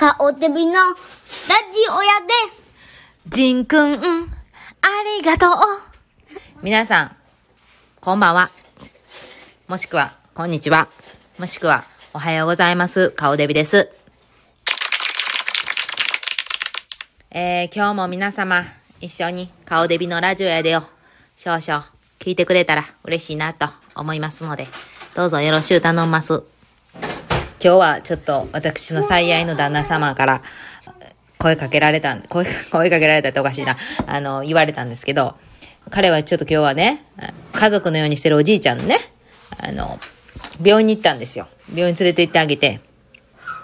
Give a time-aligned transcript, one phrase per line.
[0.00, 0.80] 顔デビのラジ
[1.90, 2.32] オやで。
[3.28, 3.98] ジンくん、あ
[5.18, 5.50] りがとう。
[6.62, 7.16] 皆さん、
[8.00, 8.50] こんばんは。
[9.68, 10.88] もしくは、こんにちは。
[11.38, 11.84] もしくは、
[12.14, 13.10] おはようございます。
[13.10, 13.92] 顔デビです。
[17.30, 18.64] えー、今日も皆様、
[19.02, 20.82] 一緒に顔デビのラジオやでよ。
[21.36, 21.84] 少々、
[22.18, 24.66] 聞いてくれたら嬉しいなと思いますので、
[25.14, 26.42] どうぞよろしゅう頼んます。
[27.62, 30.42] 今日はちょっと私の最愛の旦那様から
[31.36, 33.76] 声かけられたん、声、声かけられたっておかしいな。
[34.06, 35.34] あの、言われたんですけど、
[35.90, 37.04] 彼はちょっと今日はね、
[37.52, 38.98] 家族のようにしてるおじいちゃんね、
[39.58, 40.00] あの、
[40.64, 41.48] 病院に行ったんですよ。
[41.74, 42.80] 病院連れて行ってあげて、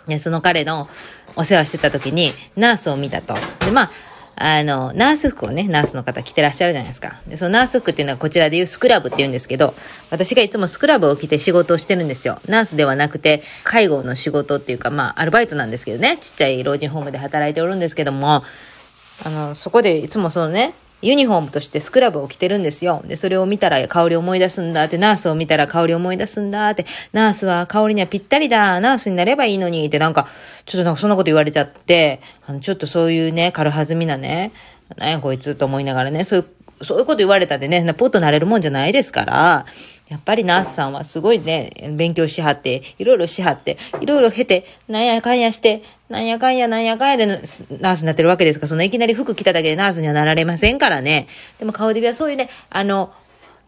[0.07, 0.91] で、その彼の
[1.35, 3.35] お世話してた時に、ナースを見たと。
[3.65, 3.91] で、まあ、
[4.39, 7.17] あの、ナース服をね、ナースの方着てらっしゃるじゃないですか。
[7.27, 9.75] で、そのナース服っていうのはこちらでいうスクラブって言うんですけど、
[10.11, 12.39] 私がいつもスクラブを着て仕事をしてるんですよ。
[12.47, 18.45] ナースではなくて、介護の仕事っていうか、まあ、アルバイトなんですけどね、ちっちゃい老人ホームで働いておるんですけども、
[19.25, 23.03] あの、そこでいつもそのね、ユニフォームとしてスクラブを着てるんですよ。
[23.05, 29.99] で、それを見たら香り思い出すんだって、ナースを見たら香り思い出すんだって、ナースは香りにはぴったりだ、ナースになればいいのにって。
[29.99, 30.27] なんか、
[30.65, 34.53] ちょっとなんかそんなこと言われちゃって、あの、ちょっとそういうね、軽はずみなね、
[34.97, 36.47] なんやこいつと思いながらね、そういう、
[36.83, 39.67] そういうこと言われたでね、ポッとなれるもんじゃないですから、
[40.09, 51.27] やっぱりナースさんはすごいね、勉強しはって、いろいろしはって、いろいろ経て、なんやかんやして、なんやかんやなんやかんやでナースになってるわけですから、そのいきなり服着ただけでナースにはなられませんからね。
[51.59, 53.13] でも顔デビはそういうね、あの、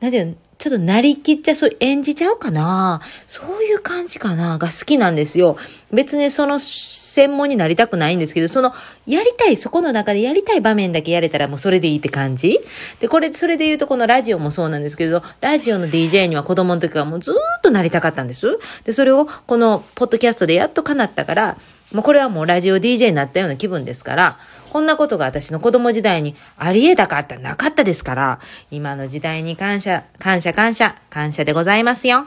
[0.00, 5.56] なんていうの、ちょっとなりきっちゃ、そう演じちゃうかなそういう感じかなが好きなんですよ。
[5.92, 8.72] 別にその専門になりたくないんですけど、その、
[9.06, 12.58] やりたい、そこの中でやりたい場面だけやれたらもうそれでいいって感じ
[13.00, 18.58] で、これ、それで言うとこのラジオもそうなんですけど、ラジオの DJ には子供の時からもうずーっとなりたかったんです。
[18.84, 21.56] で、それをこのポッドキャストでやっと叶ったから、
[21.92, 24.38] もうこれはもうラジオ DJ になったような気分ですから、
[24.72, 32.26] こんなことが私の子供時代にありえたかった、なかったですから、今の時代に感謝、感謝、感謝、感謝でございますよ。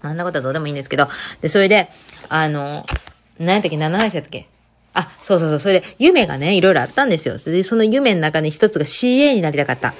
[0.00, 1.08] あんなことはどうでもいいんですけど、
[1.42, 1.90] で、それで、
[2.28, 2.86] あの、
[3.38, 4.48] 何やったっけ何の話やったっけ？
[4.94, 5.60] あ、そうそうそう。
[5.60, 7.36] それで、夢がね、いろいろあったんですよ。
[7.36, 9.92] で、その夢の中に一つが CA になりたかった。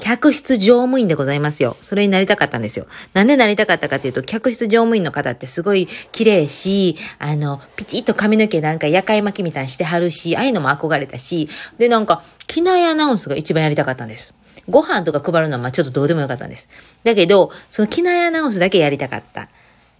[0.00, 1.76] 客室乗務員でございますよ。
[1.80, 2.86] それになりたかったんですよ。
[3.12, 14.34] なんでなりたかったかっていうと、客室乗務員の方ってすごい綺麗し、あの、ピチッと髪の毛なんか夜会巻きみたいにしてはるし、ああいうのも憧れたし、で、なんか、機内アナウンスが一番やりたかったんです。
[14.68, 16.68] ご飯とか配るのはまあちょっとどうでもよかったんです。
[17.04, 19.48] だけど、その機内アナウンスだけやりたかった。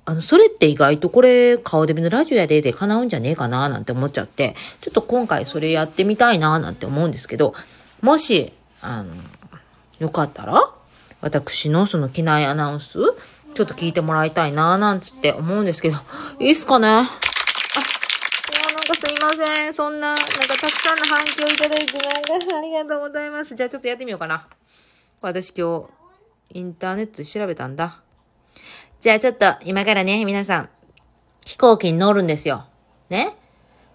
[0.06, 7.54] あの、それって意外とこれ、顔デビのラジオやでで叶うんじゃねえかななんて思っちゃって、ちょっと今回それやってみたいななんて思うんですけど、
[8.02, 9.14] もし、あの、
[10.04, 10.70] よかったら、
[11.22, 12.98] 私のその機内アナウンス、
[13.54, 15.96] ちょっと聞いてもらいたいななんつって思うんですけど、
[16.38, 16.88] いいっすかね？
[16.88, 19.72] あ、いや、なんかすいません。
[19.72, 21.96] そんな、なんかたくさんの反響いただいて、
[22.30, 23.54] なんかありがとうございます。
[23.54, 24.46] じゃあちょっとやってみようかな。
[25.22, 25.88] 私今
[26.52, 28.02] 日、インターネットで調べたんだ。
[29.00, 30.68] じゃあちょっと今からね、皆さん、
[31.46, 32.66] 飛行機に乗るんですよ。
[33.08, 33.38] ね？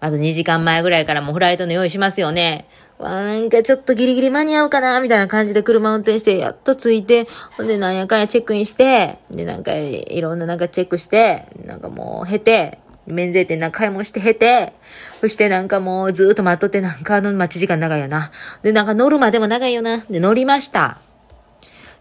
[0.00, 2.66] まず2時間前ぐらいからもうフライトの用意しますよね。
[2.98, 14.72] わ、なんかちょっとギリギリ間に合うかなみたいな感じで車運転して、やっと着いて、ほんでなんやかんやチェックインして、でなんかいろんななんかチェックして、なんかもう経て、免税店なんか買い物して経て、
[15.20, 18.30] そしてなんかもうずーっと待っとってなんかあの待ち時間長いよな。
[18.62, 19.98] でなんか乗るまでも長いよな。
[19.98, 20.98] で乗りました。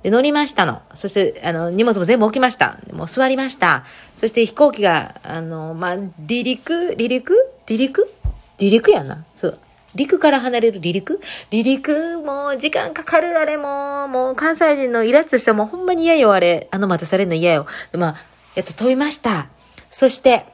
[0.04, 0.81] で、乗りましたの。
[0.94, 2.78] そして、あの、荷物も全部置きました。
[2.94, 3.84] もう座りました。
[4.16, 6.12] そして飛行機が、あの、まあ、離
[6.44, 6.92] 陸？
[6.92, 7.36] 離陸？
[7.69, 8.12] 離陸？
[8.59, 9.24] 離陸やな。
[9.35, 9.59] そう。
[9.96, 11.22] 陸から離れる離陸？
[11.52, 16.68] 離陸、もう時間かかるあれもう、もう関西人のイラッとしたもほんまに嫌よあれ。
[16.72, 17.68] あの待たされるの嫌よ。
[17.91, 18.16] で、まあ、
[18.56, 19.50] やっと飛びました。
[19.90, 20.46] そして、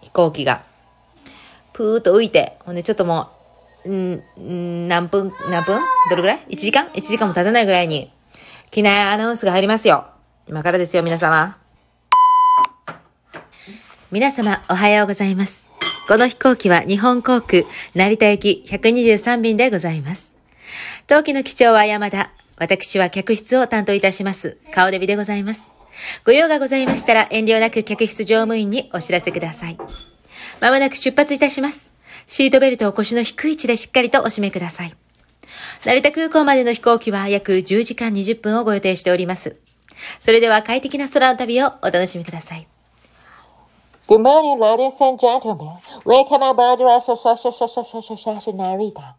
[0.00, 0.62] 飛行機が、
[1.72, 3.28] ぷーっと浮いて、ほんでちょっとも
[3.84, 5.80] う、んん何分、何分？
[6.10, 8.12] どれぐらい ?1 時間 ?1 時間も経たないぐらいに、
[8.70, 10.06] 機内アナウンスが入りますよ。
[10.46, 11.56] 今からですよ、皆様。
[14.10, 15.61] 皆様、おはようございます。
[16.08, 17.62] この飛行機は日本航空
[17.94, 20.34] 成田行き123便でございます。
[21.06, 22.30] 当機の機長は山田。
[22.56, 24.58] 私は客室を担当いたします。
[24.72, 25.70] 顔デビでございます。
[26.24, 29.78] ご用がございましたら遠慮なく客室乗務員にお知らせください。
[30.60, 31.92] まもなく出発いたします。
[32.26, 34.94] シートベルトを腰の低い位置でしっかりとお締めください。
[35.84, 39.56] 成田空港までの飛行機は約10時間20分をご予定しております。
[40.20, 42.71] それでは快適な空の旅をお楽しみください。
[44.12, 45.72] Good morning, ladies and gentlemen.
[46.04, 49.14] Welcome aboard our Narita.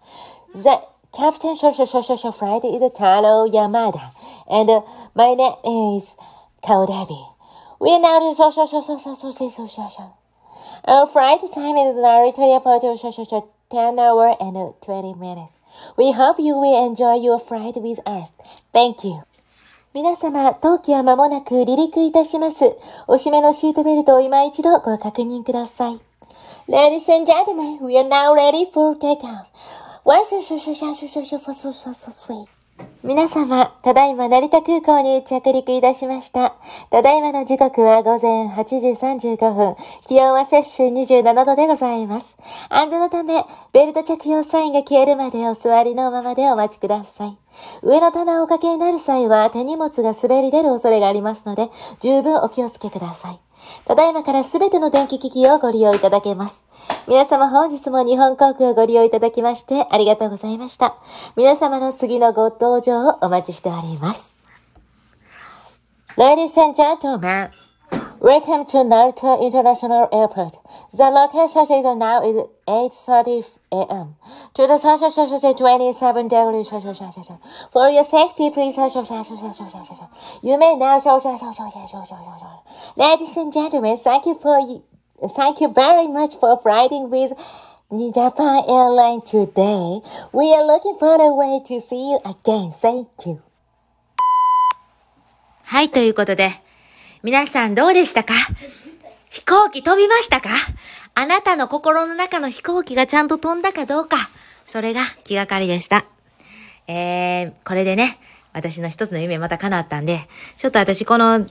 [0.53, 0.81] The
[1.11, 1.55] Captain
[2.31, 4.11] Flight is Taro Yamada,
[4.47, 4.81] and uh,
[5.15, 5.55] my name
[5.97, 6.15] is
[6.61, 7.25] Kaudabi.
[7.79, 8.35] We are now in
[10.85, 15.53] Our flight time is Narita Airport to 10 hour and 20 minutes.
[15.97, 18.31] We hope you will enjoy your flight with us.
[18.71, 19.23] Thank you.
[19.93, 22.75] 皆様、当機は間もなく離陸いたします。
[23.05, 25.99] おしめのシートベルトを今一度ご確認ください。
[26.67, 29.45] Ladies and gentlemen, we are now ready for takeoff.
[33.03, 36.55] 皆様、ただいま成田空港に着陸いたしました。
[36.89, 39.75] ただいまの時刻は午前8時35分。
[40.07, 42.37] 気温は摂氏27度でございます。
[42.69, 47.37] 安全のため、ベルト着用サインが消えるまでお座りのままでお待ちください。
[47.81, 53.39] 上の棚をおかけになる際は手荷物が滑り出る恐れがありますので、十分お気をつけください。
[53.85, 56.63] ただいまからすべての電気機器をご利用いただけます。
[57.07, 60.95] 皆様本日も日本航空をご利用いただきましてありがとうございました。
[61.35, 64.35] 皆様の次のご搭乗をお待ちしております。
[66.15, 67.49] Ladies and gentlemen,
[68.19, 70.59] welcome to Naruto International Airport.
[70.95, 72.37] The location is now is
[72.67, 74.15] 8.30 a.m.
[74.53, 77.41] To the social social 27 degrees social social.
[77.71, 80.09] For your safety, please social social social social.
[80.43, 82.63] You may now social social social social.
[82.95, 84.61] Ladies and gentlemen, thank you for.
[85.35, 87.31] Thank you very much for flying with
[87.89, 90.01] Japan Airline today.
[90.33, 92.71] We are looking for a way to see you again.
[92.71, 93.41] Thank you.
[95.65, 96.51] はい、ということで、
[97.23, 98.33] 皆さんどうでしたか
[99.29, 100.49] 飛行機飛びましたか
[101.15, 104.17] あなたの心の中の飛行機がちゃんと飛んだかどうか、
[104.65, 106.05] それが気がかりでした。
[106.87, 108.17] えー、これでね、
[108.51, 110.27] 私の一つの夢また叶ったんで、
[110.57, 111.45] ちょっと私この、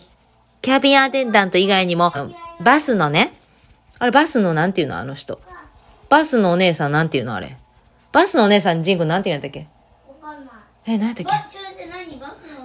[0.62, 2.12] キャビンアテンダント以外にも、
[2.60, 3.34] バスのね、
[3.98, 5.40] あれバスのなんていうのあの人？
[6.08, 7.56] バスのお姉さんなんていうのあれ？
[8.10, 9.68] バスのお姉さんジン君なんて言うんやったっけ。
[10.86, 11.32] え、なんやったっけ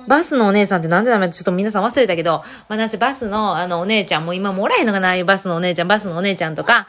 [0.08, 6.88] バスのお姉さんってなんで名前ちょっと皆さん忘れたけど、私バスのあのお姉ちゃんも今もおらへんのかなああいうバスのお姉ちゃん、バスのお姉ちゃんとか、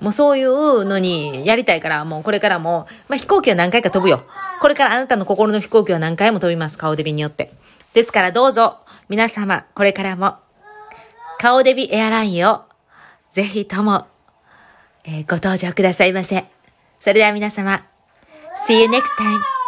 [0.00, 4.24] もうそういうのにやりたいから、もうこれからも、まあ、飛行機は何回か飛ぶよ。
[4.60, 6.78] これからあなたの心の飛行機は何回も飛びます。
[6.78, 7.52] 顔デビによって。
[7.92, 8.78] ですからどうぞ、
[9.08, 10.36] 皆様、これからも、
[11.38, 12.62] 顔デビエアラインを、
[13.32, 14.06] ぜひとも、
[15.04, 16.46] えーご登場くださいませ。
[17.00, 17.84] それでは皆様、
[18.66, 19.59] See you next time.